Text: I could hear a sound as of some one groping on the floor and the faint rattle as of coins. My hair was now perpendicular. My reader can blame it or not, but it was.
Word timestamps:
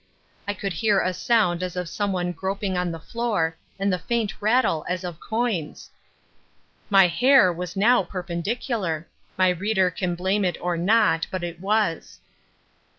I 0.47 0.55
could 0.55 0.73
hear 0.73 0.99
a 0.99 1.13
sound 1.13 1.61
as 1.61 1.75
of 1.75 1.87
some 1.87 2.11
one 2.11 2.31
groping 2.31 2.75
on 2.75 2.89
the 2.91 2.97
floor 2.97 3.55
and 3.77 3.93
the 3.93 3.99
faint 3.99 4.41
rattle 4.41 4.83
as 4.89 5.03
of 5.03 5.19
coins. 5.19 5.91
My 6.89 7.05
hair 7.05 7.53
was 7.53 7.75
now 7.77 8.01
perpendicular. 8.01 9.07
My 9.37 9.49
reader 9.49 9.91
can 9.91 10.15
blame 10.15 10.43
it 10.43 10.57
or 10.59 10.75
not, 10.75 11.27
but 11.29 11.43
it 11.43 11.59
was. 11.59 12.19